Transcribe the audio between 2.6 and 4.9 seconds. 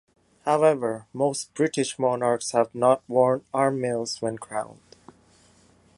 not worn armills when crowned.